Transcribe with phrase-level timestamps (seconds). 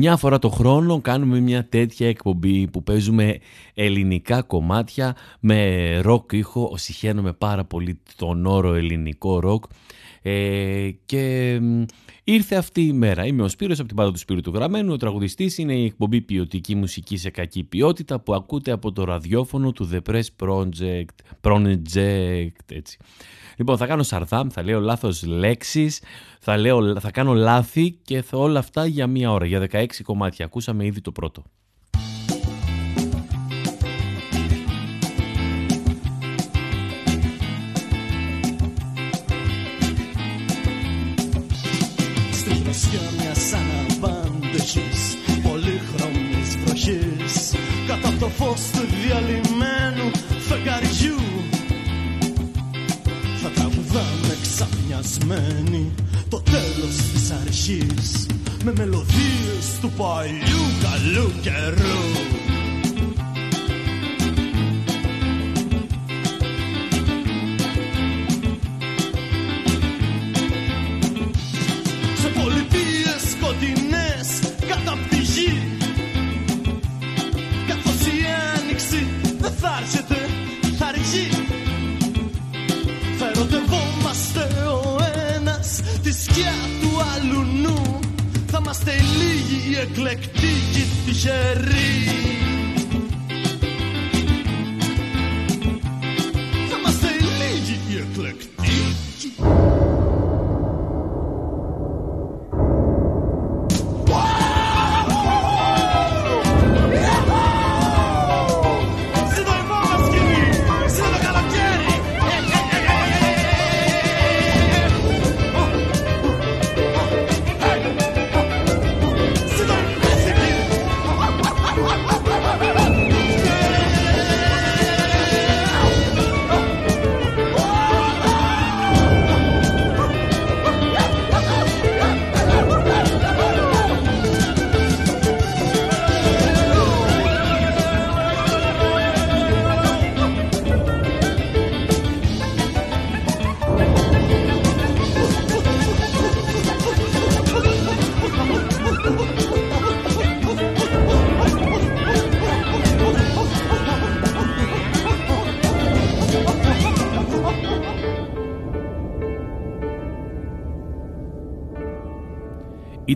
[0.00, 3.38] Μια φορά το χρόνο κάνουμε μια τέτοια εκπομπή που παίζουμε
[3.74, 9.64] ελληνικά κομμάτια με ροκ ήχο, συχαίνομαι πάρα πολύ τον όρο ελληνικό ροκ
[10.22, 11.58] ε, και
[12.24, 13.26] ήρθε αυτή η μέρα.
[13.26, 16.20] Είμαι ο Σπύρος από την πάντα του Σπύρου του Γραμμένου, ο τραγουδιστής είναι η εκπομπή
[16.20, 21.04] ποιοτική μουσική σε κακή ποιότητα που ακούτε από το ραδιόφωνο του The Press Project,
[21.40, 22.98] Project έτσι.
[23.58, 26.02] Λοιπόν, θα κάνω σαρδάμ, θα λέω λάθος λέξεις,
[26.40, 30.44] θα, λέω, θα κάνω λάθη και θα όλα αυτά για μία ώρα, για 16 κομμάτια.
[30.44, 31.42] Ακούσαμε ήδη το πρώτο.
[42.32, 47.54] Στην δροσιά μιας αναβάντεχης πολύχρωμης βροχής
[47.86, 48.77] κατά το φως
[55.00, 55.90] ξαφνιασμένοι
[56.28, 58.26] το τέλος της αρχής
[58.64, 62.37] με μελωδίες του παλιού καλού καιρού
[89.68, 92.08] λίγοι οι εκλεκτοί και οι τυχεροί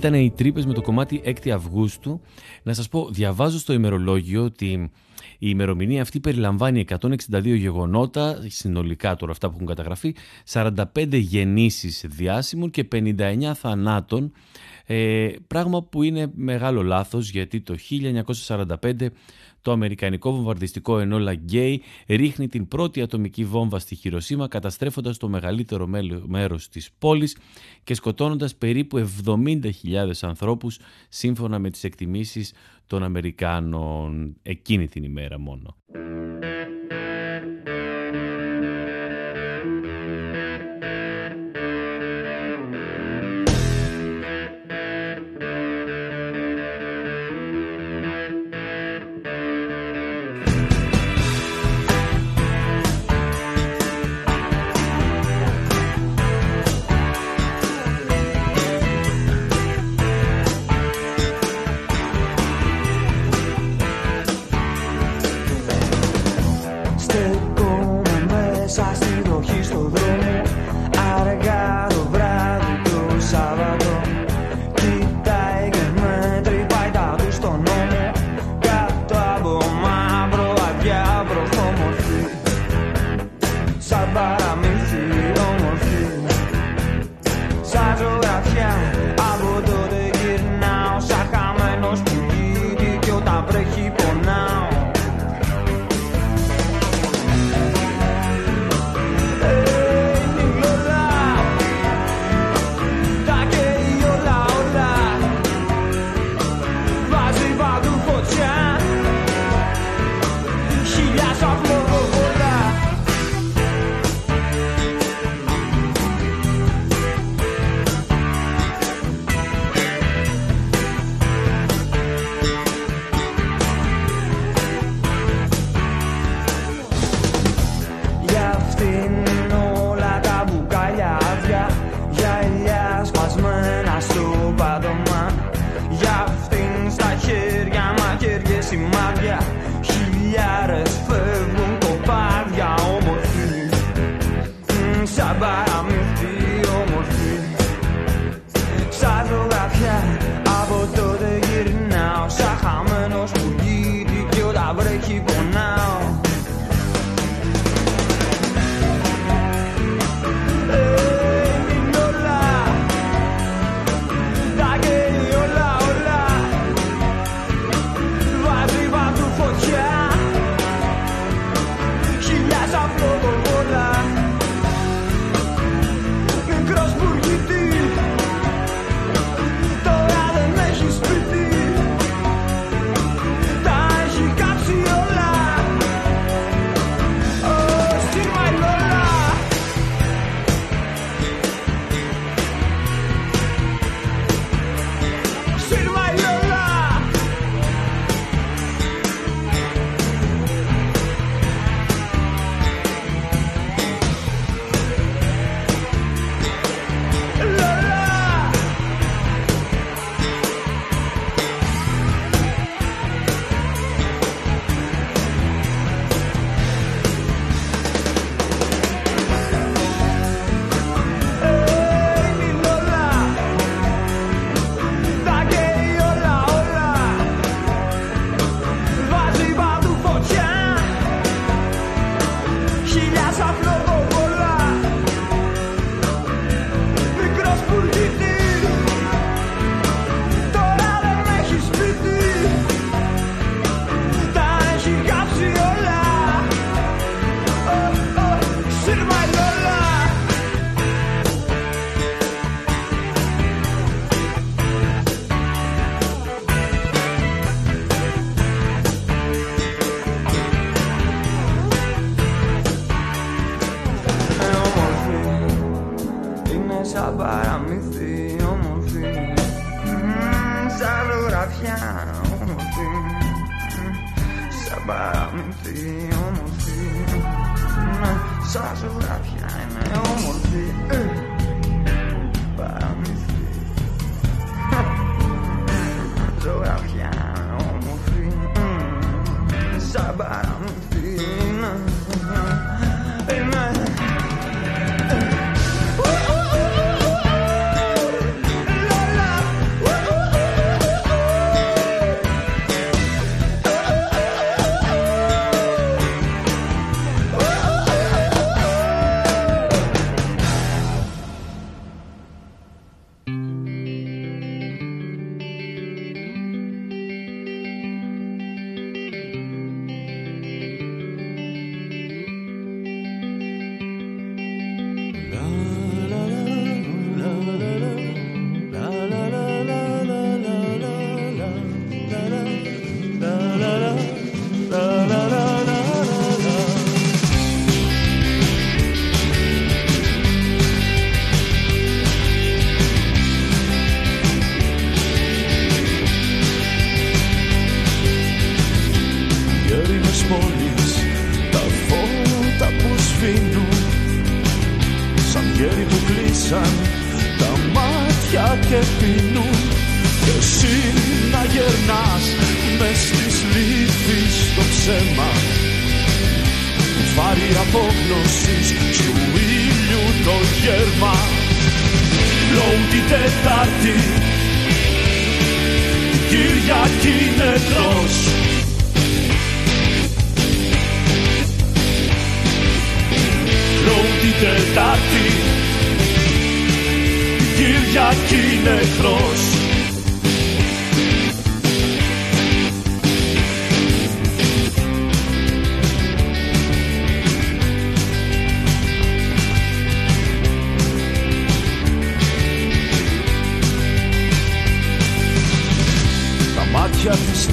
[0.02, 2.20] Ήταν οι Τρύπες με το κομμάτι 6 Αυγούστου.
[2.62, 4.90] Να σας πω, διαβάζω στο ημερολόγιο ότι
[5.38, 10.14] η ημερομηνία αυτή περιλαμβάνει 162 γεγονότα, συνολικά τώρα αυτά που έχουν καταγραφεί,
[10.52, 10.74] 45
[11.10, 14.32] γεννήσεις διάσημων και 59 θανάτων,
[14.86, 19.10] ε, πράγμα που είναι μεγάλο λάθος γιατί το 1945
[19.62, 25.86] το αμερικανικό βομβαρδιστικό Enola Gay ρίχνει την πρώτη ατομική βόμβα στη Χιροσίμα καταστρέφοντας το μεγαλύτερο
[26.26, 27.36] μέρος της πόλης
[27.84, 29.70] και σκοτώνοντας περίπου 70.000
[30.20, 30.78] ανθρώπους
[31.08, 32.52] σύμφωνα με τις εκτιμήσεις
[32.86, 35.76] των Αμερικάνων εκείνη την ημέρα μόνο.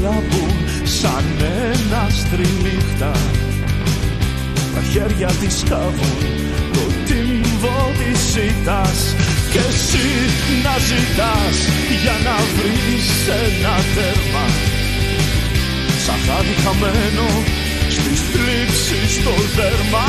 [0.02, 0.54] Λάμπουν
[0.84, 1.26] σαν
[1.72, 3.12] ένα στριμίχτα
[4.74, 6.18] Τα χέρια της κάβουν
[6.74, 9.16] το τύμβο της ήττας
[9.52, 10.08] και εσύ
[10.64, 11.58] να ζητάς
[12.04, 13.08] για να βρεις
[13.46, 14.46] ένα τέρμα.
[16.06, 17.30] Σαν χάδι χαμένο
[17.96, 20.08] στις θλίψεις στο δέρμα.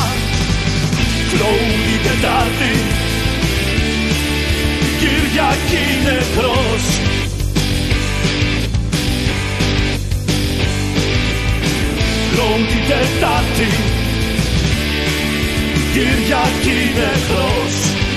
[1.31, 2.75] Κλόουν Τετάρτη
[5.01, 6.85] Κυριακή νεκρός
[12.41, 13.69] Λόγω την Τετάρτη
[15.93, 18.10] Κυριακή νεκρός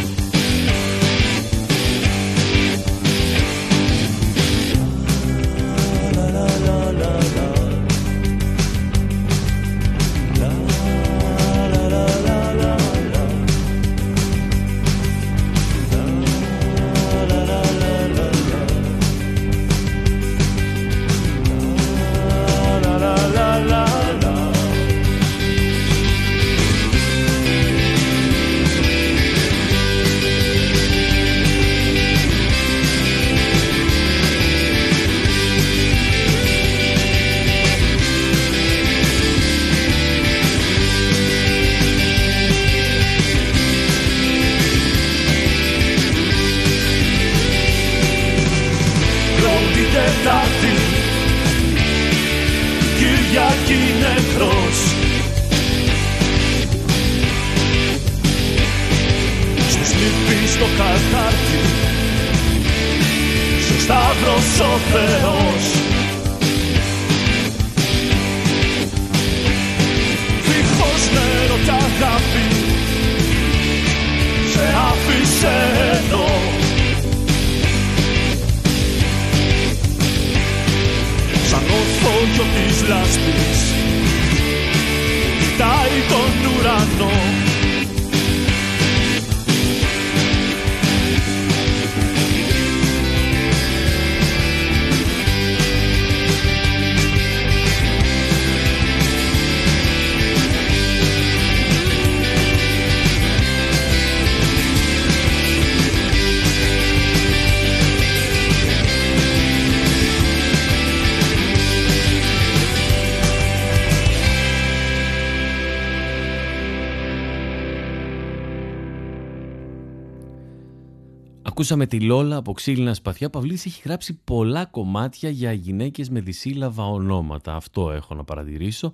[121.64, 123.28] Ακούσαμε τη Λόλα από ξύλινα σπαθιά.
[123.28, 127.56] Ο Παυλής έχει γράψει πολλά κομμάτια για γυναίκες με δυσύλλαβα ονόματα.
[127.56, 128.94] Αυτό έχω να παρατηρήσω.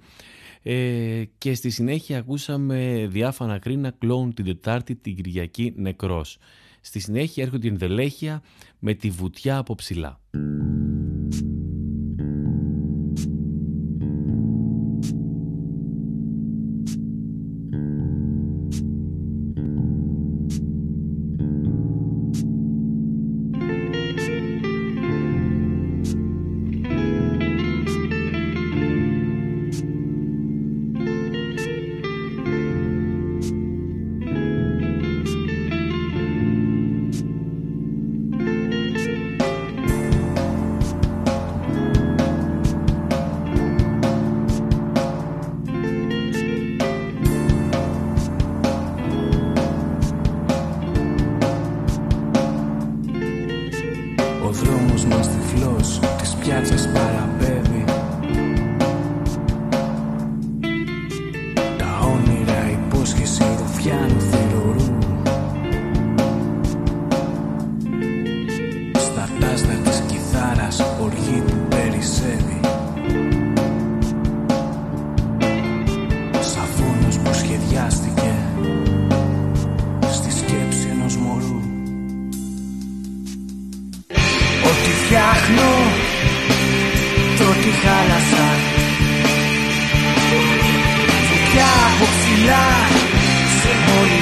[0.61, 6.37] Ε, και στη συνέχεια ακούσαμε διάφανα κρίνα κλόουν την Τετάρτη την Κυριακή νεκρός.
[6.81, 8.41] Στη συνέχεια έρχονται η ενδελέχεια
[8.79, 10.19] με τη βουτιά από ψηλά.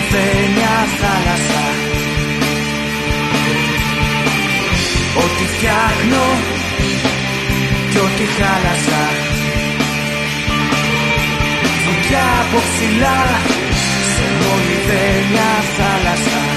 [0.09, 1.63] παθαίνια θάλασσα.
[5.23, 6.25] Ό,τι φτιάχνω
[7.91, 9.03] και ό,τι χάλασα.
[11.85, 13.19] Φωτιά από ψηλά
[14.13, 14.77] σε όλη
[15.31, 16.56] μια θάλασσα.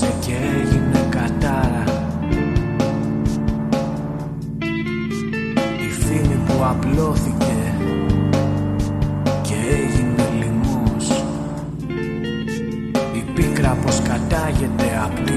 [0.00, 1.84] Και έγινε κατάρα.
[5.86, 7.74] Η φήμη που απλώθηκε
[9.42, 11.24] Και έγινε λοιμός.
[13.14, 15.28] Η πίκρα πως κατάγεται απ'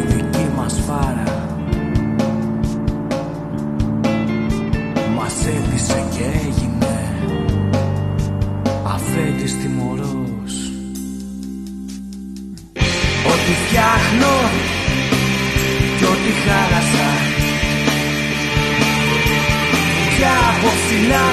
[21.05, 21.29] ψηλά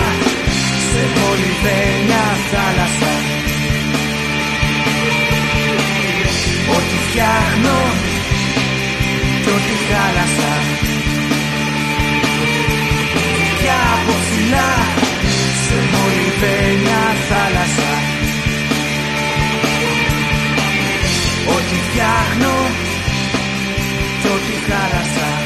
[0.90, 3.12] σε πολυβένια θάλασσα.
[6.76, 7.78] Ό,τι φτιάχνω
[9.42, 10.52] κι ό,τι χάλασα
[13.60, 14.70] Κι από ψηλά
[15.66, 17.92] σε πολυβένια θάλασσα.
[21.56, 22.54] Ό,τι φτιάχνω
[24.20, 25.41] κι ό,τι χάλασα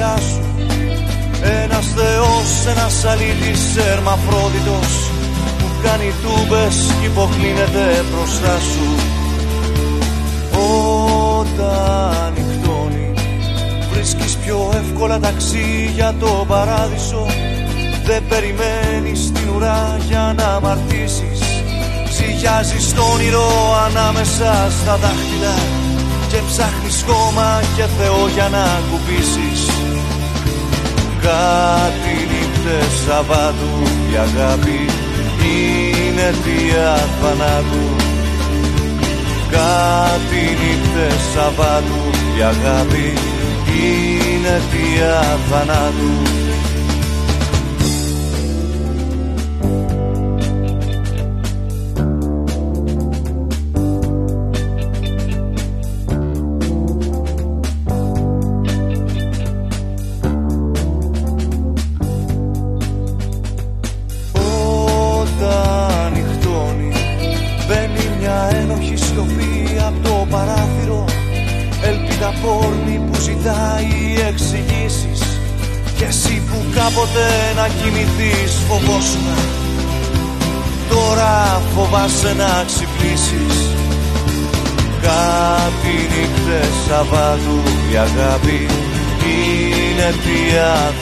[0.00, 0.44] Ένα σου.
[1.42, 5.10] Ένας θεός, ένας αλήτης ερμαφρόδιτος
[5.58, 8.88] Που κάνει τούμπες και υποκλίνεται μπροστά σου.
[11.38, 13.12] Όταν νυχτώνει
[13.92, 17.26] βρίσκεις πιο εύκολα ταξί για το παράδεισο.
[18.04, 21.40] Δεν περιμένεις την ουρά για να αμαρτήσεις
[22.08, 23.48] Ψυχιάζεις το όνειρο
[23.86, 25.54] ανάμεσα στα δάχτυλα
[26.30, 29.62] και ψάχνεις χώμα και Θεό για να κουμπίσεις
[31.26, 33.74] Κάτι νύχτες Σαββάτου
[34.12, 34.80] η αγάπη
[35.50, 37.88] είναι αιτία θανάτου
[39.50, 42.04] Κάτι νύχτες Σαββάτου
[42.38, 43.08] η αγάπη
[43.80, 46.14] είναι αιτία θανάτου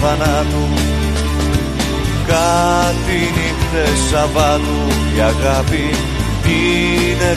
[0.00, 0.68] θανάτου
[2.26, 4.80] Κάτι νύχτες Σαββάτου
[5.16, 5.86] η αγάπη
[6.44, 7.36] είναι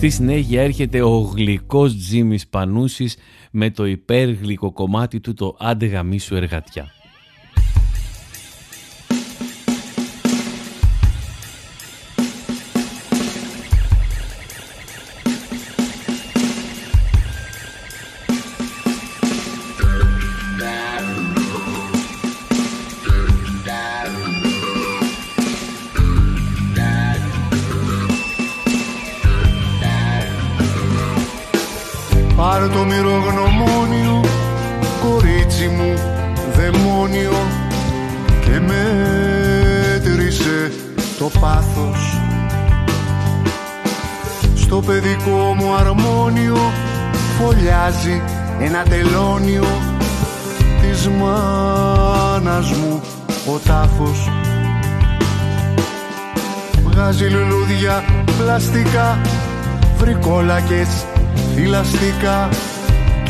[0.00, 3.16] Στη συνέχεια έρχεται ο γλυκός Τζίμις Πανούσης
[3.50, 6.99] με το υπέργλυκο κομμάτι του το «Άντε γαμίσου εργατιά».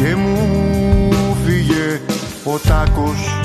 [0.02, 2.00] Και μου φύγε
[2.44, 3.38] ο τάκος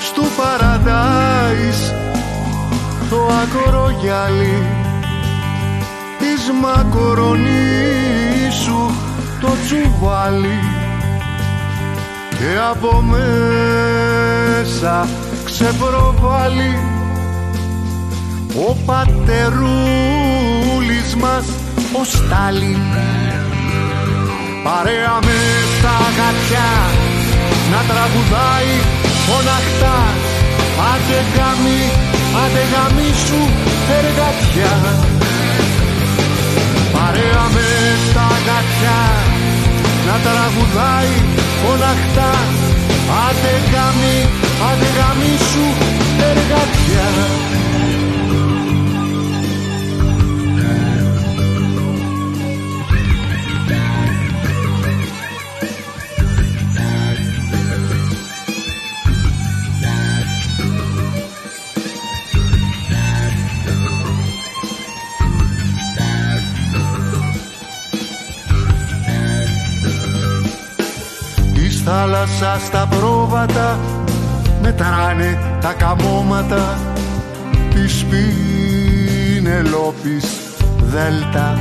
[0.00, 1.94] Στου παραντάις
[3.10, 4.62] το ακρογιάλι
[6.18, 8.90] της μακορονής σου
[9.40, 10.58] το τσουβάλι.
[12.30, 15.08] Και από μέσα
[15.44, 16.78] ξεπροβάλλει
[18.68, 19.70] ο πατερούλης
[21.16, 21.44] μας
[22.00, 22.80] ο Στάλιν
[24.64, 25.38] παρέα με
[25.74, 26.70] στα γατιά.
[27.72, 28.72] Να τραγουδάει
[29.26, 29.98] φωναχτά.
[30.92, 31.80] Άντε γάμι,
[32.42, 33.40] άντε γάμι σου
[33.98, 34.74] εργατιά
[36.96, 37.68] παρέα με
[38.06, 39.00] στα γατιά.
[40.06, 41.14] Να τραγουδάει
[41.60, 42.32] φωναχτά.
[43.26, 44.16] Άντε γάμι,
[44.68, 45.64] άντε γάμι σου
[46.30, 47.08] εργατιά
[71.88, 73.78] θάλασσα στα πρόβατα
[74.62, 76.78] μετράνε τα καμώματα.
[77.74, 78.04] Της
[79.40, 80.26] Πινελόπης
[80.78, 81.58] Δέλτα.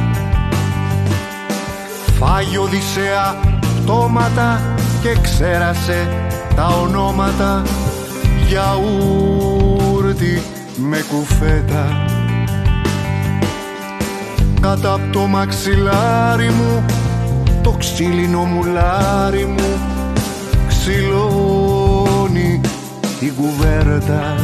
[2.20, 3.36] Φάγει Οδυσσέα
[3.84, 4.62] πτώματα
[5.02, 6.08] και ξέρασε
[6.56, 7.62] τα ονόματα.
[8.48, 10.44] Γιαούρτι
[10.76, 12.06] με κουφέτα.
[14.62, 16.86] Κάτω από το μαξιλάρι μου
[17.64, 19.85] το ξύλινο μουλάρι μου
[20.88, 22.62] ξυλώνει
[23.20, 24.36] την κουβέρτα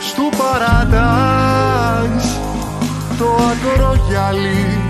[0.00, 2.38] Στου παραντάις
[3.18, 4.80] το ακρογιαλί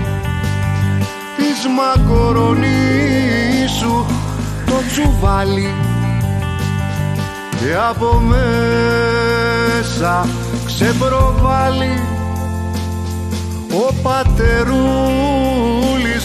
[1.37, 3.83] της μακορονής
[5.21, 5.73] πάλι
[7.59, 10.27] και από μέσα
[10.65, 12.01] ξεπροβάλλει
[13.71, 14.51] ο πατερούλης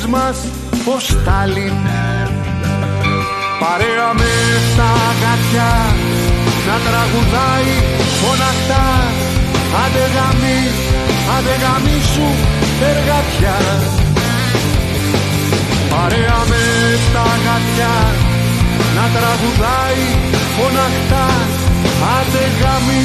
[0.07, 0.37] μας
[0.97, 1.73] ο Στάλιν
[3.63, 4.35] παρέα με
[4.79, 5.73] τα γατιά
[6.67, 7.73] να τραγουδάει
[8.21, 8.87] φωναχτά.
[9.83, 10.61] Άντε γαμί,
[11.35, 12.27] άντε γαμί σου
[12.91, 13.59] εργατιά
[15.93, 16.65] παρέα με
[17.15, 17.95] τα γατιά
[18.97, 20.05] να τραγουδάει
[20.55, 21.27] φωναχτά.
[22.17, 23.05] Άντε γαμί,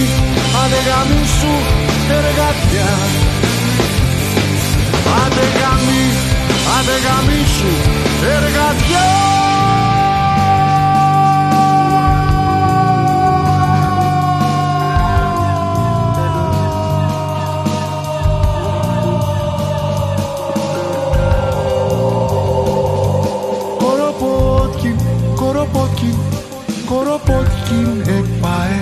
[0.62, 1.54] άντε γαμί σου
[2.17, 2.91] εργατιά
[5.22, 6.04] άντε γαμί,
[6.76, 7.72] άντε γαμί σου
[8.36, 9.47] εργατιά
[27.17, 28.82] Koropotkin ekpae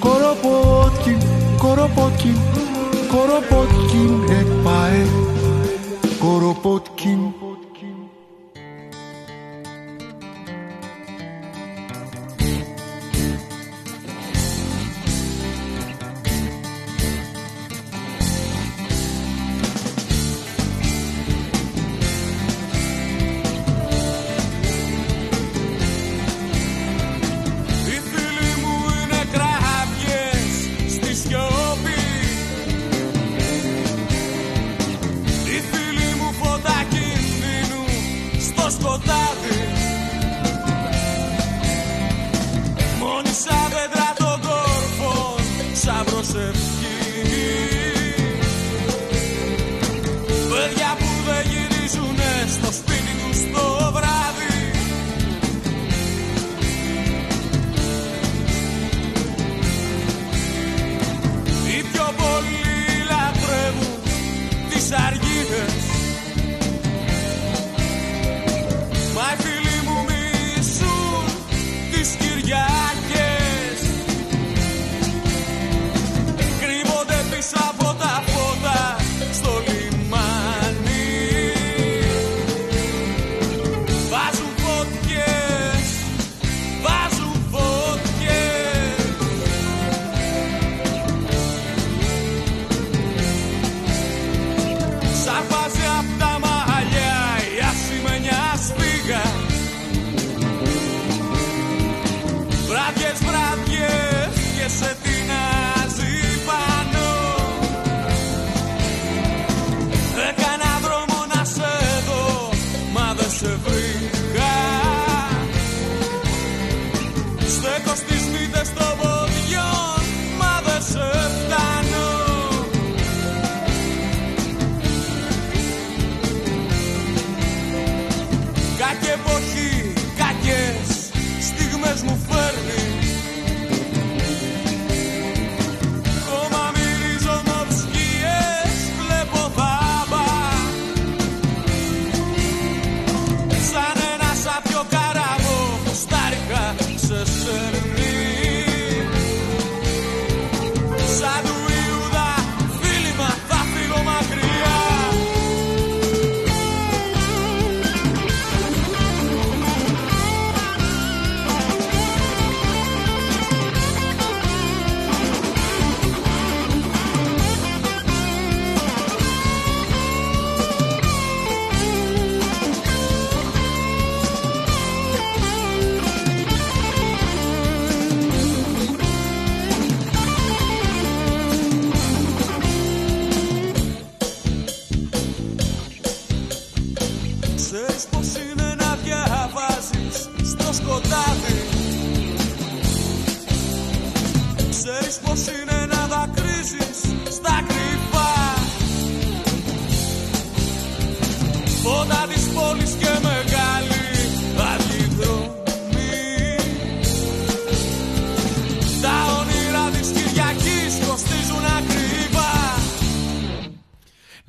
[0.00, 1.18] Koropotkin,
[1.58, 2.36] koropotkin
[3.08, 4.73] Koropotkin ekpae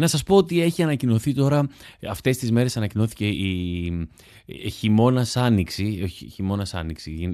[0.05, 1.67] Να σας πω ότι έχει ανακοινωθεί τώρα,
[2.09, 4.07] αυτές τις μέρες ανακοινώθηκε η,
[4.45, 7.29] η χειμώνας άνοιξη, όχι χειμώνας άνοιξη,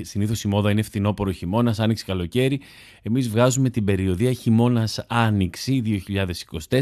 [0.00, 2.60] συνήθως η μόδα είναι φθινόπωρο χειμώνας, άνοιξη καλοκαίρι.
[3.02, 6.02] Εμείς βγάζουμε την περιοδία χειμώνας άνοιξη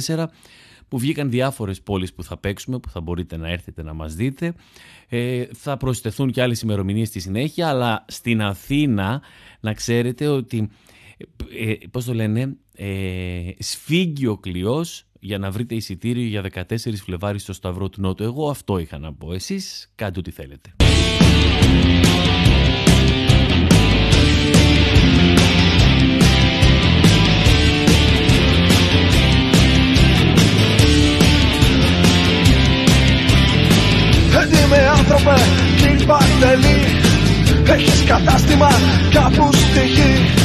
[0.07, 0.25] 2024
[0.89, 4.55] που βγήκαν διάφορες πόλεις που θα παίξουμε, που θα μπορείτε να έρθετε να μας δείτε.
[5.09, 9.23] Ε, θα προσθεθούν και άλλες ημερομηνίες στη συνέχεια, αλλά στην Αθήνα
[9.61, 10.71] να ξέρετε ότι,
[11.59, 17.38] ε, πώς το λένε, ε, σφίγγει ο κλειός για να βρείτε εισιτήριο για 14 Φλεβάρι
[17.38, 18.23] στο Σταυρό του Νότου.
[18.23, 19.33] Εγώ αυτό είχα να πω.
[19.33, 20.75] Εσείς κάντε ό,τι θέλετε.
[34.69, 35.35] με άνθρωπε,
[35.77, 36.81] κύριε Παντελή
[37.73, 38.71] Έχεις κατάστημα
[39.12, 40.39] κάπου στη γη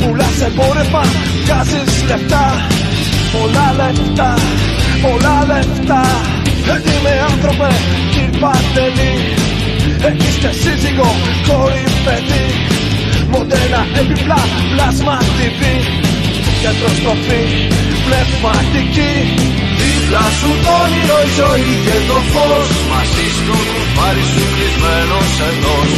[0.00, 1.04] Πουλάς εμπόρευμα,
[1.42, 2.44] βγάζεις λεφτά.
[3.32, 4.34] Πολλά λεφτά,
[5.02, 6.02] πολλά λεφτά.
[7.02, 7.70] Με άνθρωπε,
[8.12, 9.14] κύριε Παντελή.
[10.08, 11.10] Έχεις και σύζυγο,
[11.46, 12.46] κόρη, παιδί.
[13.30, 14.40] Μοντέλα, επιπλά,
[14.72, 15.62] πλάσμα TV
[16.62, 17.42] Κέντρο στροφή,
[18.06, 19.12] πνευματική
[20.10, 22.68] Δίπλα σου το όνειρο η ζωή και το φως.
[22.92, 25.90] Μαζί στο κουφάρι σου κλεισμένος εντός.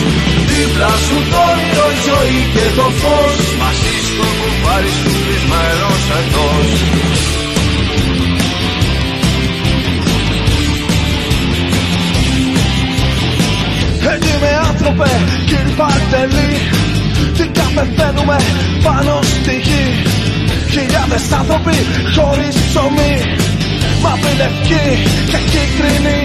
[0.49, 3.37] Δίπλα σου το όνειρο η ζωή και το φως.
[3.63, 6.69] Μαζί στο κουφάρι σου κλεισμένος εντός.
[14.15, 15.11] Έτσι με άνθρωπε
[15.49, 16.53] κύριε Παρτελή
[17.37, 18.39] Τι καπεθαίνουμε
[18.85, 19.85] πάνω στη γη.
[20.75, 21.77] Χιλιάδες άνθρωποι
[22.15, 23.15] χωρίς ψωμί
[24.03, 24.87] Μαύρη λευκή
[25.31, 26.21] και κίτρινη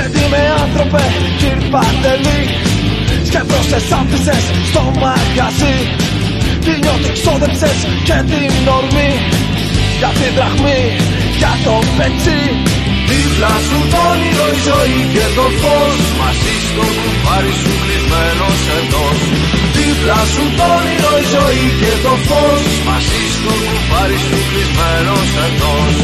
[0.00, 1.04] Έτοιμε άνθρωπε
[1.38, 2.42] κύριε Παντελή.
[3.28, 5.76] Σκεφτώσες άφησες στο μαγαζί.
[6.64, 9.12] Τι νιώθει ξόδεψες και την ορμή.
[9.98, 10.82] Για την δραχμή,
[11.40, 12.42] για το πετσί.
[13.08, 15.98] Δίπλα σου το όνειρο η ζωή και το φως.
[16.20, 19.20] Μαζί στο κουφάρι σου κλεισμένος εντός.
[19.76, 22.62] Δίπλα σου το όνειρο η ζωή και το φως.
[22.88, 25.94] Μαζί στο κουφάρι σου κλεισμένος εντός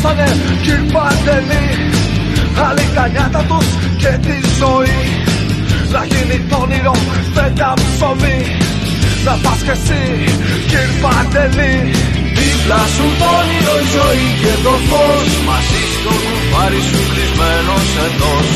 [0.00, 0.28] δώσανε
[0.62, 1.66] κυρ Παντελή
[2.66, 3.66] Άλλοι τα νιάτα τους
[4.02, 5.00] και τη ζωή.
[5.92, 6.94] Να γίνει το όνειρο
[7.34, 8.40] φέτα ψωμί.
[9.24, 10.02] Να πας κι εσύ
[10.70, 11.74] κυρ Παντελή
[12.38, 15.28] Δίπλα σου το όνειρο η ζωή και το φως.
[15.48, 18.48] Μαζί στο κουφάρι σου κλεισμένος εντός.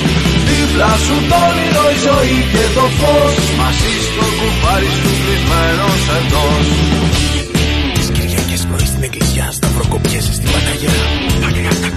[0.48, 3.36] Δίπλα σου το όνειρο η ζωή και το φως.
[3.60, 6.66] Μαζί στο κουφάρι σου κλεισμένος εντός.
[8.76, 11.23] Πρωί στην εκκλησιά, σταυροκοπιέσαι στην Παναγιά.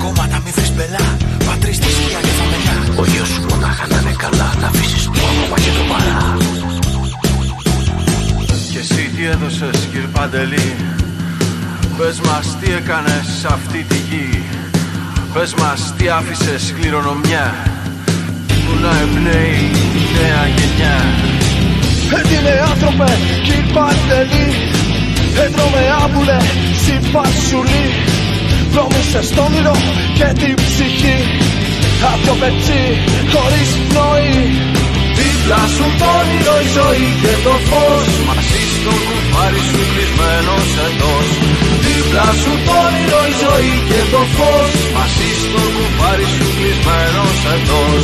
[0.07, 1.05] Μακριά τα κόμματα, μη βρει μπελά.
[1.45, 2.75] Πατρίς στη σκιά και φαμελιά.
[3.01, 6.19] Ο γιος σου μονάχα να είναι καλά, να αφήσεις το όνομα και το παρά.
[8.71, 10.69] Και εσύ τι έδωσες, κύριε Παντελή;
[11.97, 14.29] Πες μας τι έκανες σε αυτή τη γη.
[15.33, 17.45] Πες μας τι άφησε κληρονομιά.
[18.63, 19.63] Που να εμπνέει
[20.15, 20.97] νέα γενιά.
[22.19, 23.09] Έτοιμε άνθρωπε,
[23.45, 24.47] κύριε Παντελή.
[25.43, 26.37] Έτρωμε άμπουλε,
[26.83, 27.85] συμπασουλή
[28.77, 29.75] Βρώμησε στο όνειρο
[30.17, 31.17] και την ψυχή.
[32.11, 32.83] Άπιο πετσί,
[33.33, 34.37] χωρίς πνοή.
[35.17, 38.07] Δίπλα σου το όνειρο η ζωή και το φως.
[38.27, 41.27] Μαζί στο κουφάρι σου κλεισμένος εντός.
[41.83, 44.71] Δίπλα σου το όνειρο η ζωή και το φως.
[44.97, 48.03] Μαζί στο κουφάρι σου κλεισμένος εντός.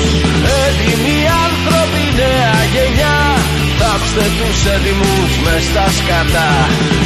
[0.66, 3.20] Έτοιμοι άνθρωποι νέα γενιά.
[3.80, 6.52] Θάψτε τους έτοιμους μες στα σκατά.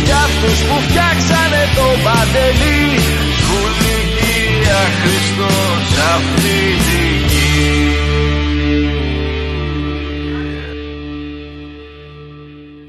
[0.07, 2.85] Για αυτούς που φτιάξανε το παντελή
[3.47, 7.67] Σκουλικία Χριστός αυτή τη γη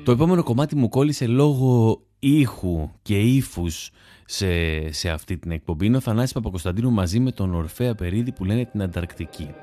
[0.04, 3.90] Το επόμενο κομμάτι μου κόλλησε λόγω ήχου και ύφους
[4.24, 4.46] σε,
[4.92, 5.86] σε αυτή την εκπομπή.
[5.86, 9.54] Είναι ο Θανάσης Παπακοσταντίνου μαζί με τον Ορφέα Περίδη που λένε την Ανταρκτική.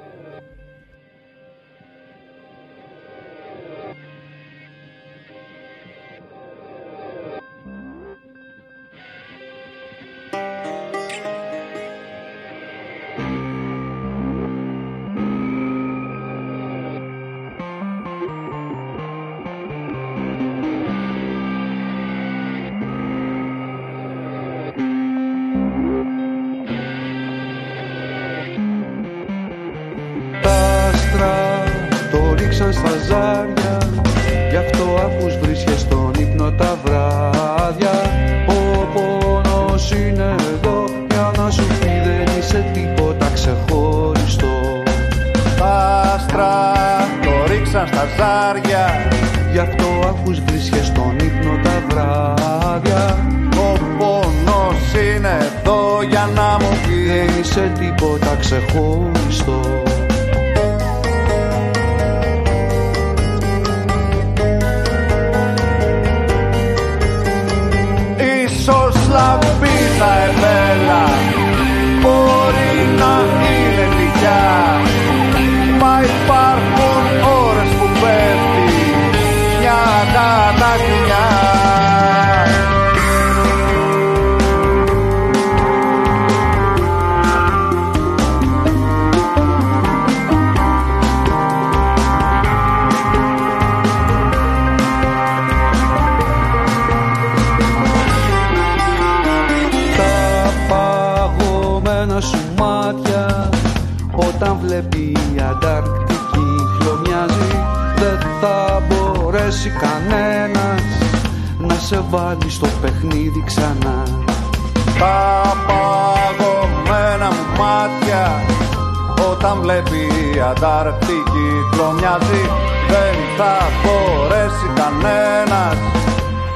[120.45, 122.49] Βλέπει η Ανταρκτική τρομιάζει
[122.87, 125.77] Δεν θα μπορέσει κανένας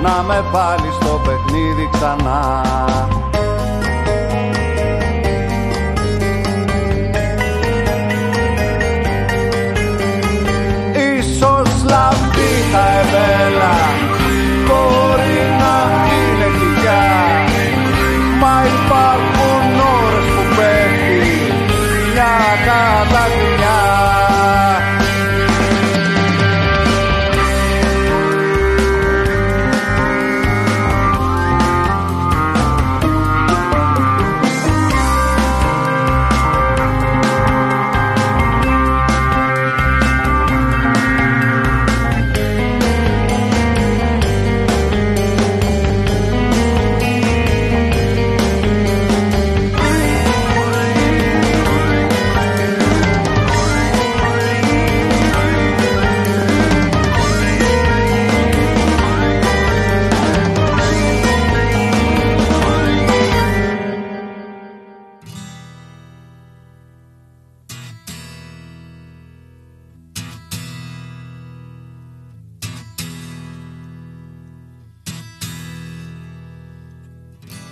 [0.01, 2.63] Να με βάλει στο παιχνίδι ξανά.
[11.17, 13.75] Ίσως λαμπή θα επέλα
[14.65, 15.75] Μπορεί να
[16.15, 17.03] είναι γλυκιά
[18.39, 21.53] Μα υπάρχουν ώρες που πέφτει
[22.13, 22.33] Μια
[22.65, 23.48] καταγρινιά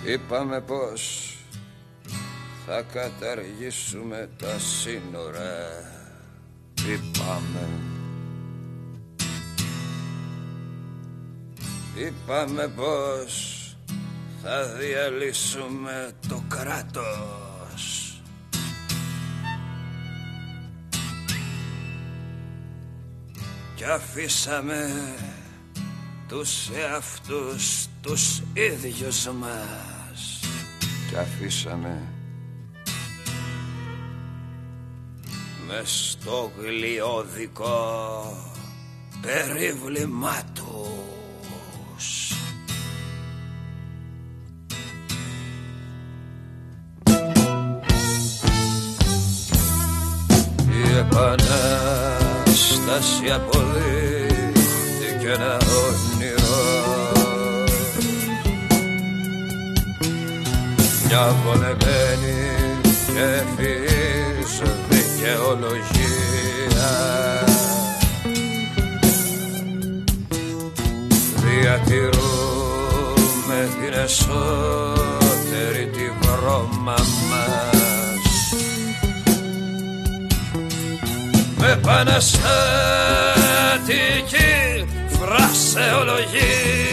[0.08, 1.34] Είπαμε πως
[2.66, 5.68] θα καταργήσουμε τα σύνορα.
[6.78, 7.68] Είπαμε.
[11.94, 13.62] Είπαμε πως
[14.42, 18.22] θα διαλύσουμε το κράτος.
[23.74, 24.90] Κι αφήσαμε
[26.28, 29.97] τους εαυτούς τους ίδιους μας
[31.08, 32.02] Κι αφήσαμε
[35.66, 37.76] με στο γλιώδικο
[39.20, 42.32] περίβλημά τους.
[50.70, 51.70] Η επανάσταση
[53.34, 55.67] αποδείχθηκε ένα
[61.20, 62.38] Μια βολεμένη
[62.82, 64.52] και ευθύς
[64.88, 65.72] δικαιολογία.
[71.36, 72.38] Διατηρούμε
[73.80, 76.98] την εσωτερή τη βρώμα
[77.30, 78.26] μας.
[81.58, 82.46] Με επαναστατική
[85.08, 86.88] φρασεολογία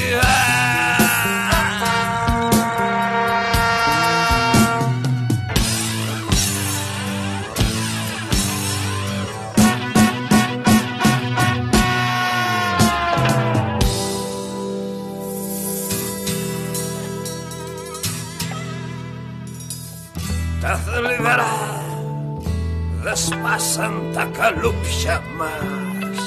[23.16, 26.20] δεν σπάσαν τα καλούπια μας.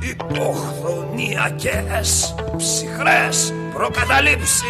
[0.00, 4.62] Υποχθονιακές ψυχρές προκαταλήψεις.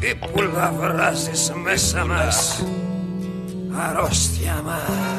[0.00, 2.62] Ή που λαβράζεις μέσα μας
[3.72, 5.15] αρρώστια μας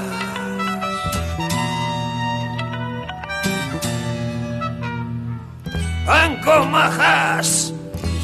[6.08, 7.74] Παγκομαχάς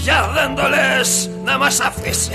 [0.02, 2.30] Για δεν το λες να μας αφήσεις.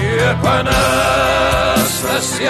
[0.00, 0.86] Η Επανάσταση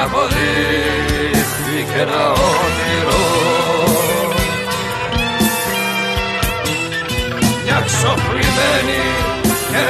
[0.03, 3.25] αποδείχθηκε ένα όνειρο.
[7.65, 9.03] Μια ξοπλημένη
[9.71, 9.87] και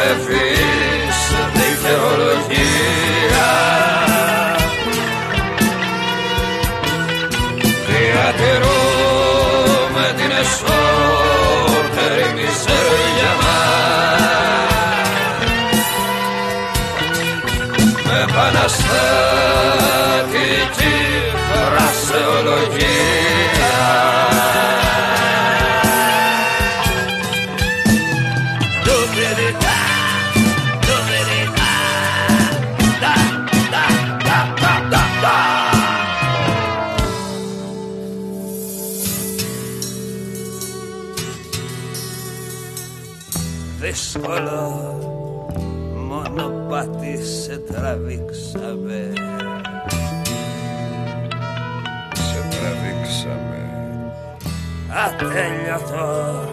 [55.77, 56.53] ατέλειωτο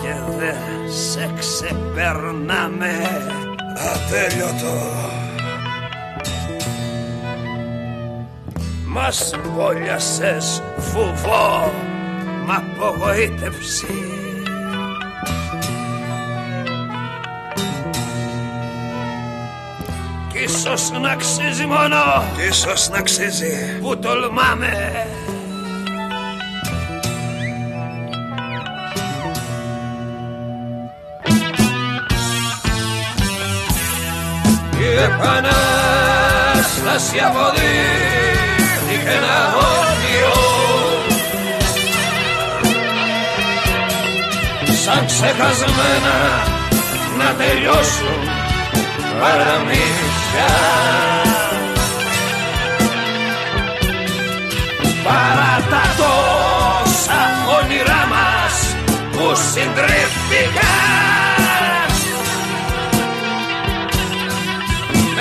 [0.00, 0.52] και δε
[0.92, 2.92] σε ξεπερνάμε.
[3.94, 4.80] Ατέλειωτο.
[8.86, 11.72] Μας βόλιασες φουβό
[12.46, 13.86] μ' απογοήτευση.
[20.32, 21.96] Κι ίσως να αξίζει μόνο
[22.48, 23.78] Ίσως να αξίζει.
[23.80, 25.06] που τολμάμε
[35.02, 35.58] Επανάσταση
[37.28, 40.42] αποδείχθηκε ένα όνειρο
[44.84, 46.18] σαν ξεχασμένα
[47.18, 48.20] να τελειώσουν
[49.20, 50.52] παραμύθια.
[55.04, 57.20] Παρά τα τόσα
[57.60, 58.54] όνειρά μας
[59.12, 61.12] που συντρίφθηκαν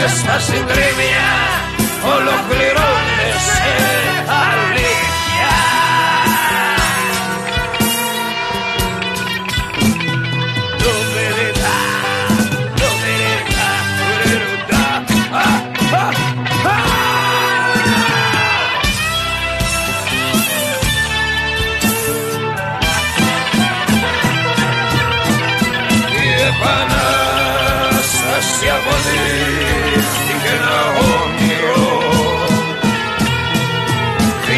[0.08, 1.30] στα συντρίμια
[2.16, 3.74] ολοκληρώνεσαι
[4.42, 4.91] αλήθεια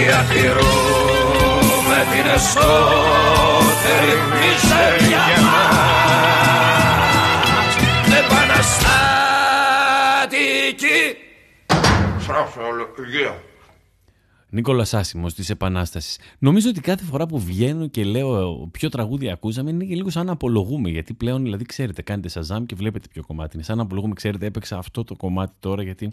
[0.05, 6.73] Διατηρούμε την εσωτερή μιζέρια μας.
[8.19, 11.01] Επαναστατική.
[12.17, 13.33] Φρασεολογία
[14.53, 16.19] Νίκολας Άσιμος της Επανάστασης.
[16.39, 20.25] Νομίζω ότι κάθε φορά που βγαίνω και λέω ποιο τραγούδι ακούσαμε είναι και λίγο σαν
[20.25, 20.89] να απολογούμε.
[20.89, 23.63] Γιατί πλέον, δηλαδή, ξέρετε, κάνετε σαζάμ και βλέπετε ποιο κομμάτι είναι.
[23.63, 26.09] Σαν να απολογούμε, ξέρετε, έπαιξα αυτό το κομμάτι τώρα γιατί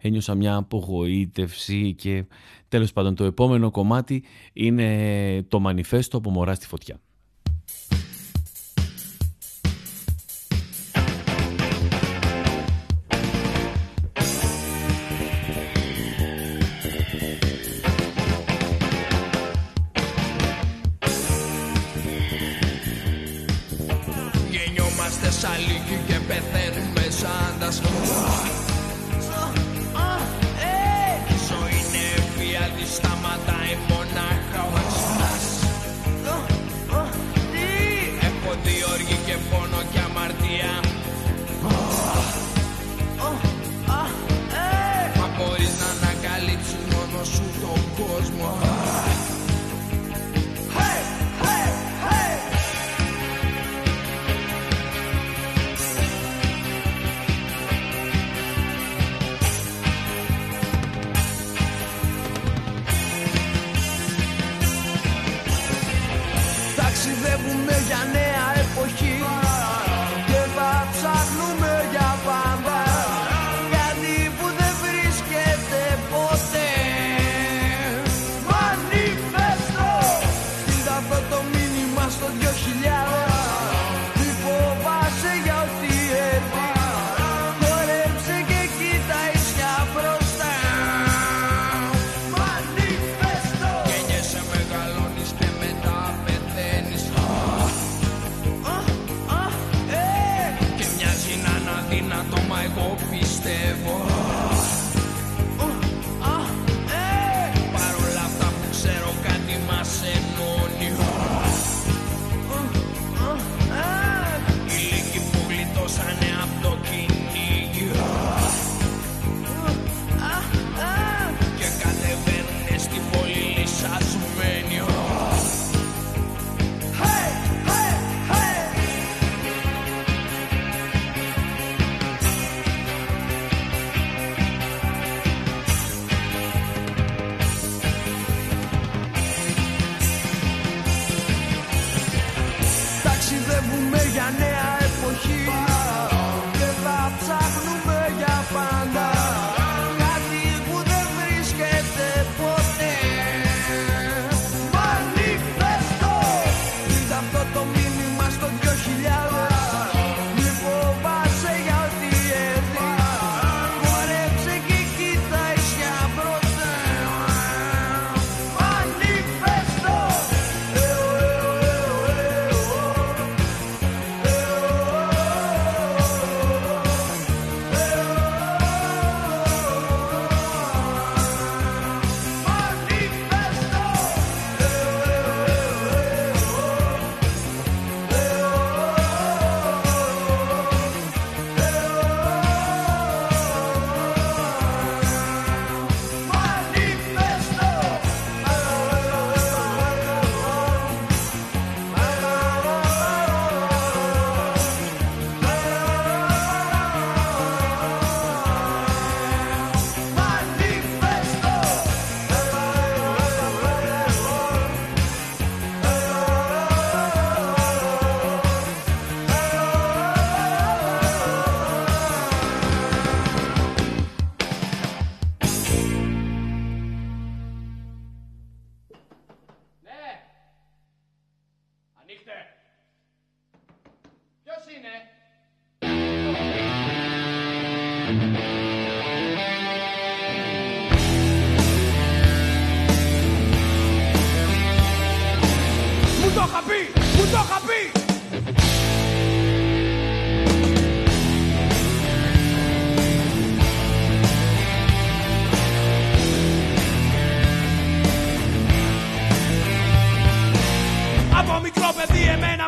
[0.00, 1.94] ένιωσα μια απογοήτευση.
[1.94, 2.24] Και
[2.68, 4.22] τέλος πάντων, το επόμενο κομμάτι
[4.52, 7.00] είναι το μανιφέστο από μωρά στη φωτιά.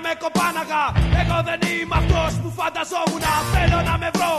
[0.06, 0.84] Με κοπάναγα.
[1.20, 3.24] Εγώ δεν είμαι αυτός που φανταζόμουν.
[3.54, 4.34] Θέλω να με βρω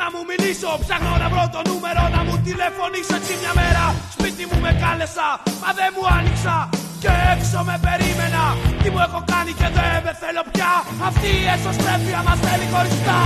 [0.00, 0.70] να μου μιλήσω.
[0.82, 3.84] Ψάχνω να βρω το νούμερο να μου τηλεφωνήσω Έτσι μια μέρα.
[4.14, 5.28] Σπίτι μου με κάλεσα
[5.62, 6.56] Μα δεν μου άνοιξα.
[7.02, 8.44] Και έξω με περίμενα.
[8.82, 10.72] Τι μου έχω κάνει και δεν με θέλω πια.
[11.08, 13.20] Αυτή η εσωστρέφεια μας θέλει χωριστά.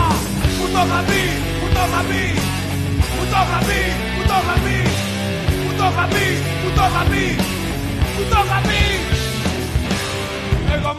[0.58, 1.22] Μου το είχα πει,
[1.60, 2.24] μου το είχα πει.
[3.14, 3.80] Μου το είχα πει,
[4.14, 4.76] μου το είχα πει.
[5.64, 6.26] Μου το είχα πει,
[6.62, 7.24] μου το είχα πει.
[8.14, 8.78] Μου το είχα πει.
[8.78, 8.97] εγώ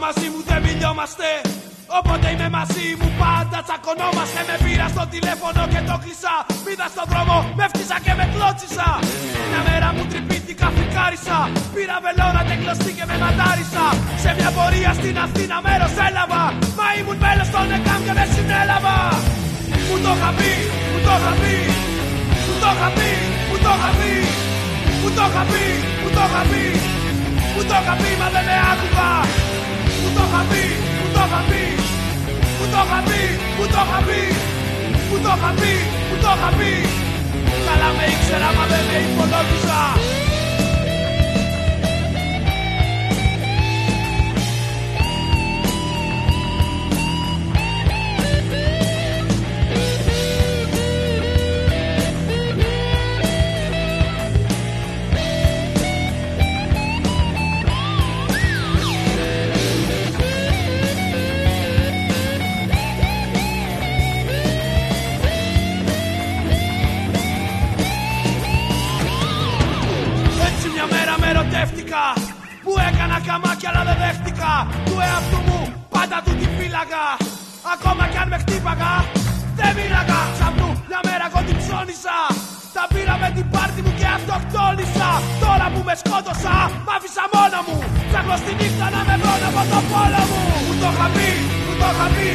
[0.06, 1.28] μαζί μου δεν μιλιόμαστε.
[1.98, 4.40] Όποτε είμαι μαζί μου πάντα τσακωνόμαστε.
[4.48, 6.34] Με πήρα στο τηλέφωνο και το κλείσα.
[6.64, 8.88] Πήδα στον δρόμο, με φτύσα και με κλώτσισα.
[9.50, 11.38] Μια μέρα μου τρυπήθηκα, φρικάρισα.
[11.74, 13.84] Πήρα βελόνα, τεκλωστή και με ματάρισα
[14.22, 16.44] Σε μια πορεία στην Αθήνα μέρος έλαβα.
[16.78, 18.96] Μα ήμουν μέλος των ΕΚΑΜ και δεν συνέλαβα.
[19.86, 20.52] Μου το είχα πει,
[20.92, 21.54] μου το είχα πει.
[22.46, 23.10] Μου το είχα πει,
[23.48, 24.12] μου το είχα πει.
[25.00, 25.64] Μου το είχα πει,
[26.00, 26.64] μου το είχα πει.
[27.54, 29.10] Μου το είχα πει μα δεν με άκουγα.
[29.54, 29.59] Μου
[30.16, 30.62] το είχα πει,
[30.98, 31.62] μου το είχα πει
[32.58, 33.20] Μου το είχα πει,
[33.56, 34.20] μου το είχα πει
[35.08, 35.72] Μου το είχα πει,
[36.08, 36.72] μου το είχα πει.
[37.66, 39.80] Καλά με ήξερα μα δεν με υπολόγιζα
[71.90, 72.04] ερωτεύτηκα
[72.64, 74.52] Που έκανα καμάκια αλλά δεν δέχτηκα.
[74.86, 75.60] Του εαυτού μου
[75.94, 77.06] πάντα του τη φύλαγα
[77.74, 78.92] Ακόμα κι αν με χτύπαγα
[79.58, 82.18] Δεν μίλαγα Ξαπνού μια μέρα εγώ την ψώνισα.
[82.76, 85.10] Τα πήρα με την πάρτη μου και αυτοκτόνησα.
[85.44, 87.76] Τώρα που με σκότωσα μ' άφησα μόνο μου.
[88.08, 90.42] Ψάχνω στη νύχτα να με βρω από το πόλο μου.
[90.66, 91.28] Μου το είχα πει,
[91.66, 92.28] μου το είχα πει.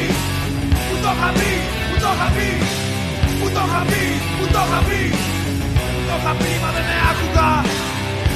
[0.88, 1.50] Μου το είχα πει,
[1.88, 2.48] μου το είχα πει.
[3.38, 4.02] Μου το είχα πει,
[4.38, 5.00] μου το είχα πει.
[5.92, 7.48] Μου το είχα πει μα δεν με άκουγα.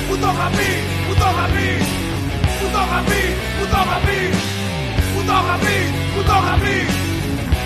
[0.06, 1.68] Μου το είχα πει, μου το είχα πει,
[2.58, 3.20] που το είχα πει,
[3.56, 4.18] που το είχα πει,
[5.12, 5.76] που το είχα πει,
[6.12, 6.76] που το είχα πει.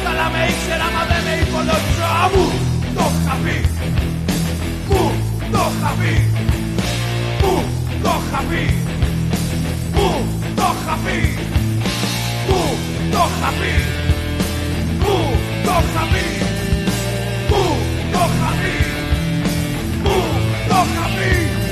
[0.04, 2.46] Καλά με ήξερα μα δεν με υπολόγιζα, μου
[2.96, 3.56] το είχα πει,
[4.88, 5.00] που
[5.54, 6.12] το είχα πει,
[7.40, 7.52] που
[8.04, 8.62] το είχα πει,
[9.94, 10.06] που
[10.56, 11.18] το είχα πει,
[12.46, 12.58] που
[13.12, 13.68] το είχα πει,
[14.98, 15.10] που
[15.64, 16.24] το είχα πει,
[17.50, 17.60] που
[18.14, 18.74] το είχα πει,
[20.04, 20.14] που
[20.68, 21.63] το είχα πει.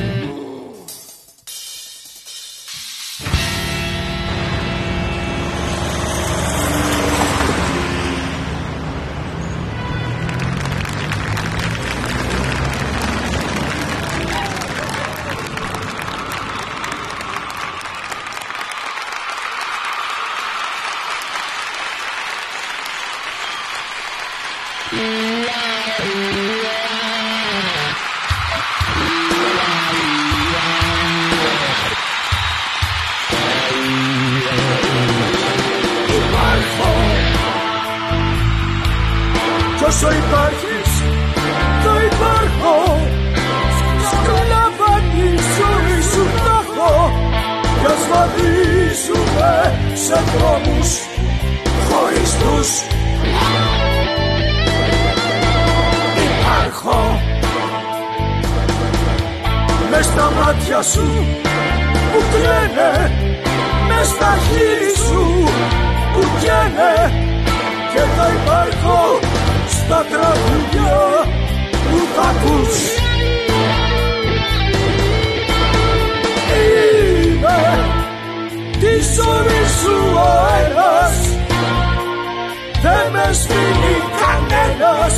[83.32, 85.14] Δεν με σβήνει κανένας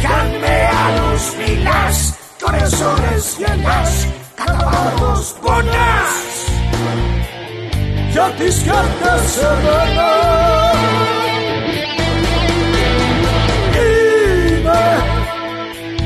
[0.00, 6.14] Κι αν με άλλους μιλάς Κι ώρες ώρες γελάς Κατά βάθος πονάς.
[8.10, 10.12] Για τις κάρτες σε μένα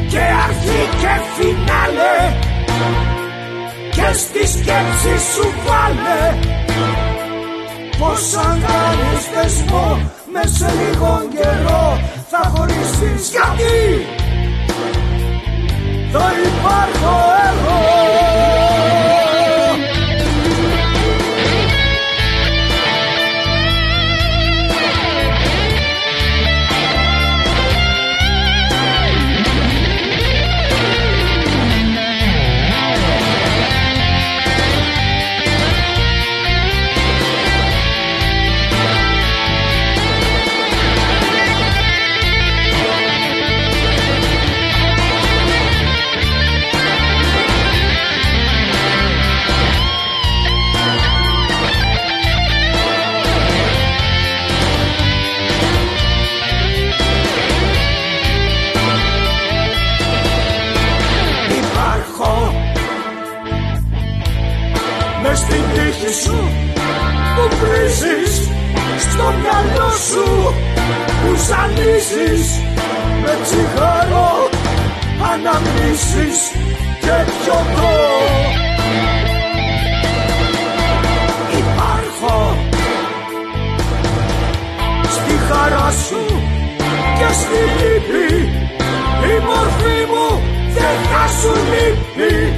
[0.08, 2.36] και αρχή και φινάλε.
[3.90, 6.38] Και στη σκέψη σου βάλε.
[7.98, 14.06] Πως αν κάνεις δεσμό με σε λίγο καιρό θα χωρίσεις γιατί
[16.12, 17.16] θα υπάρχω
[17.48, 18.27] εγώ
[65.98, 66.38] στην τύχη σου
[67.34, 68.34] που βρίζεις
[68.98, 70.54] στο μυαλό σου
[71.20, 72.60] που ζαλίζεις
[73.22, 74.48] με τσιγάρο
[75.30, 76.38] αναμνήσεις
[77.00, 77.96] και πιωτό
[81.58, 82.56] Υπάρχω
[85.02, 86.24] στη χαρά σου
[87.18, 88.48] και στη λύπη.
[89.32, 90.42] Η μορφή μου
[90.74, 92.52] δεν θα σου λείπει.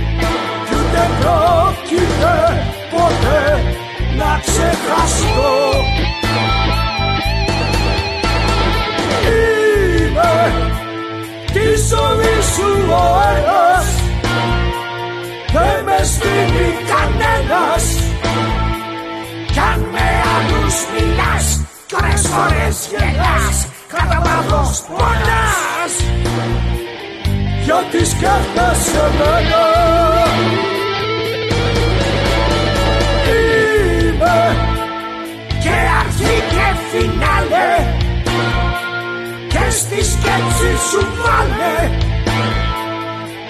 [0.68, 3.62] Κι ούτε πρόκειται ποτέ
[4.16, 5.55] να ξεχαστώ.
[9.26, 10.53] Είμαι
[11.53, 13.05] τη ζωή σου ο
[13.36, 13.86] ένας.
[15.53, 17.84] Δεν με στείλει κανένας.
[19.53, 23.66] Κι αν με άλλους μιλάς κι ώρες ώρες γελάς.
[23.88, 25.95] Κατά βάθος πονάς.
[27.64, 28.80] Για τις κάρτες
[36.91, 37.72] φινάλε.
[39.49, 41.76] Και στη σκέψη σου βάλε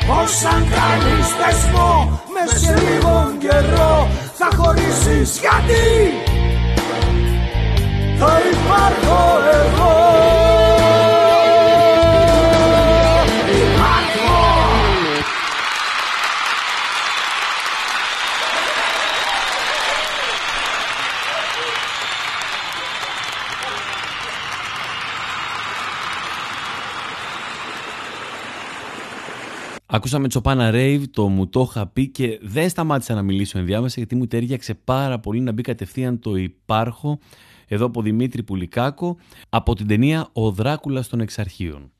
[0.06, 4.08] πως αν κάνεις δεσμό μες σε λίγο καιρό.
[4.38, 5.84] Θα χωρίσεις γιατί.
[8.18, 10.49] Θα υπάρχω εγώ
[29.92, 34.14] Ακούσαμε Τσοπάνα Ρέιβ, το μου το είχα πει και δεν σταμάτησα να μιλήσω ενδιάμεσα γιατί
[34.14, 37.18] μου τέριαξε πάρα πολύ να μπει κατευθείαν το υπάρχω
[37.66, 39.16] εδώ από Δημήτρη Πουλικάκο
[39.48, 41.92] από την ταινία «Ο Δράκουλας των Εξαρχείων».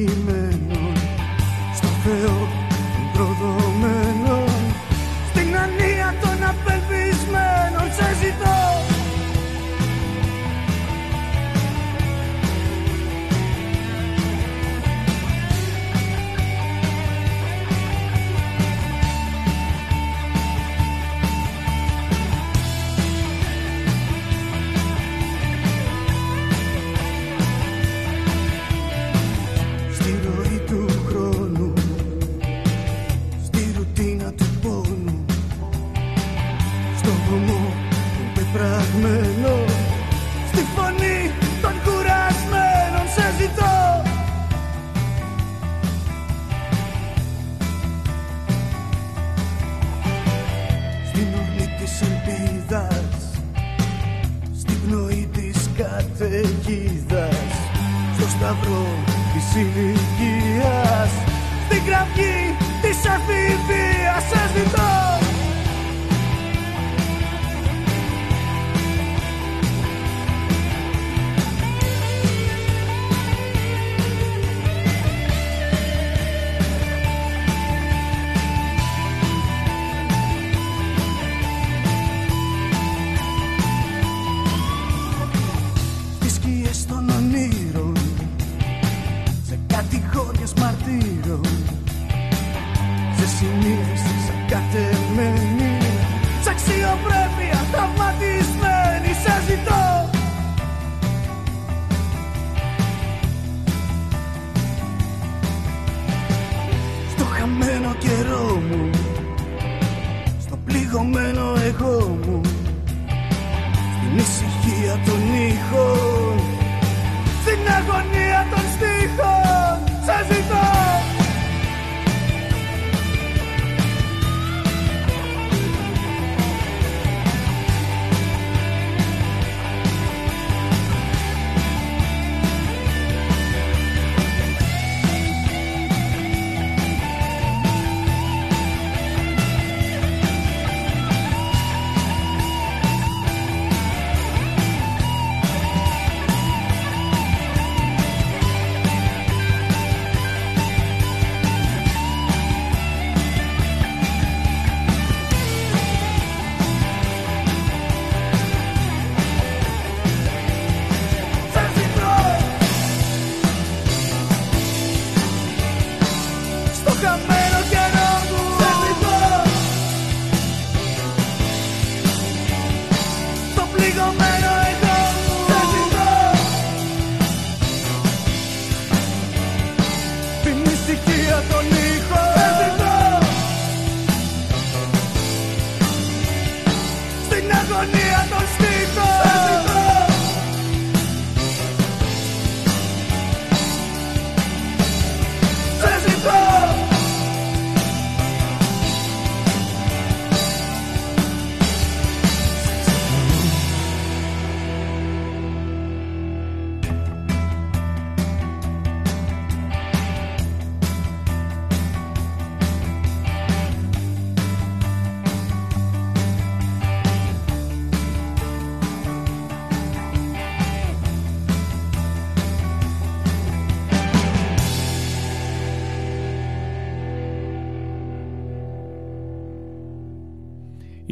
[0.00, 0.39] Σε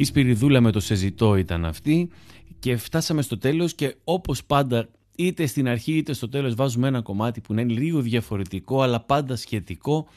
[0.09, 2.09] Σπυριδούλα με το Σεζητό ήταν αυτή
[2.59, 7.01] και φτάσαμε στο τέλος και όπως πάντα είτε στην αρχή είτε στο τέλος βάζουμε ένα
[7.01, 10.07] κομμάτι που να είναι λίγο διαφορετικό αλλά πάντα σχετικό,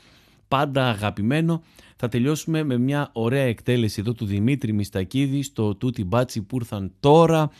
[0.48, 1.62] πάντα αγαπημένο.
[1.96, 6.92] Θα τελειώσουμε με μια ωραία εκτέλεση εδώ του Δημήτρη Μιστακίδη στο «Τούτι μπάτσι που ήρθαν
[7.00, 7.50] τώρα»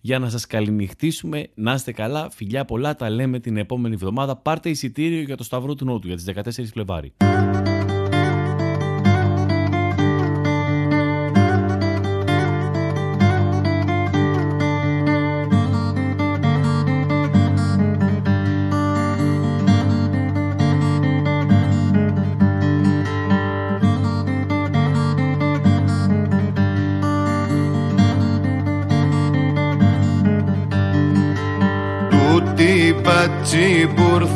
[0.00, 1.48] για να σας καληνυχτήσουμε.
[1.54, 4.36] Να είστε καλά, φιλιά πολλά, τα λέμε την επόμενη εβδομάδα.
[4.36, 7.12] Πάρτε εισιτήριο για το Σταυρό του Νότου για τις 14 Φλεβάρι.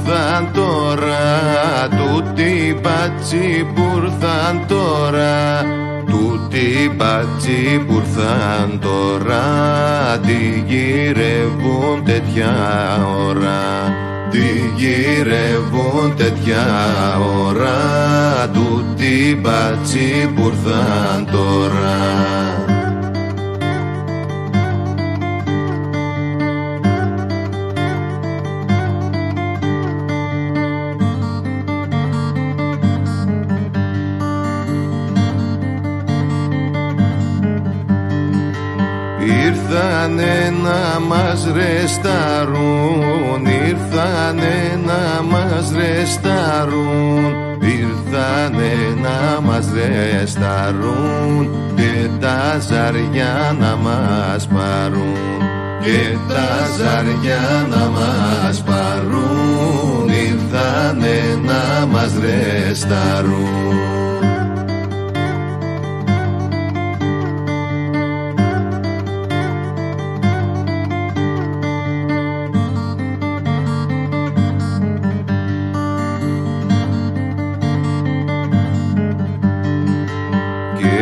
[0.05, 5.65] Ήρθαν τώρα Τούτη μπατσι που ήρθαν τώρα
[6.07, 9.43] Τούτη μπατσι που ήρθαν τώρα
[10.27, 12.55] Τι γυρεύουν τέτοια
[13.29, 13.63] ώρα
[14.31, 14.45] Τι
[14.77, 16.65] γυρεύουν τέτοια
[17.47, 17.79] ώρα
[18.53, 22.74] Τούτη μπατσι που ήρθαν τώρα
[40.05, 53.57] Ήρθανε να μας ρεσταρούν Ήρθανε να μας ρεσταρούν Ήρθανε να μας ρεσταρούν Και τα ζαριά
[53.61, 55.43] να μας πάρουν
[55.83, 64.14] Και τα ζαριά να μας πάρουν Ήρθανε να μας ρεσταρούν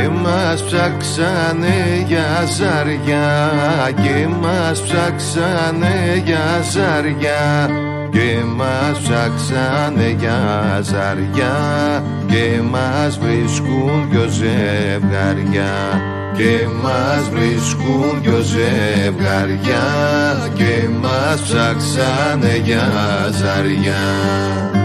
[0.09, 3.50] μας ψάξανε για ζαριά
[4.03, 7.70] και μας ψάξανε για ζαριά
[8.11, 15.74] και μας ψάξανε για ζαριά και μας βρίσκουν δυο ζευγαριά
[16.36, 19.86] και μας βρίσκουν δυο ζευγαριά
[20.55, 22.90] και μας ψάξανε για
[23.30, 24.82] ζαριά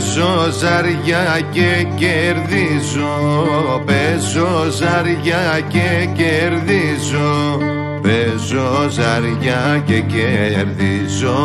[0.00, 3.14] Παίζω ζαριά και κερδίζω
[3.84, 7.58] Παίζω ζαριά και κερδίζω
[8.02, 11.38] Παίζω ζαριά και κερδίζω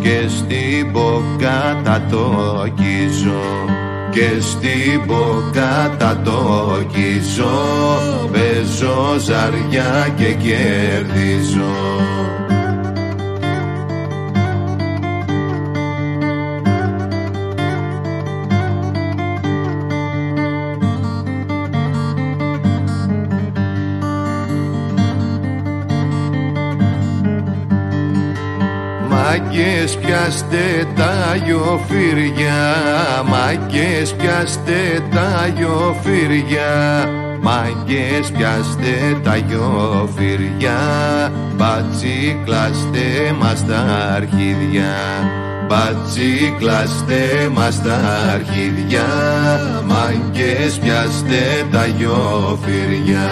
[0.00, 3.42] Και στην ποκάτα το κίζω
[4.10, 7.54] και στην ποκάτα το κίζω
[8.32, 11.72] Παίζω ζαριά και κερδίζω
[29.54, 32.54] Μάγκες πιάστε τα γιοφύρια.
[33.26, 36.70] Μάγκες πιάστε τα γιοφύρια.
[37.40, 40.78] Μάγκες πιάστε τα γιοφύρια.
[41.56, 43.78] Μπατσίκλαστε μας τα
[44.14, 44.92] αρχίδια.
[45.68, 47.98] Μπατσίκλαστε μας τα
[48.34, 49.06] αρχίδια.
[49.86, 53.30] Μάγκες πιάστε τα γιοφύρια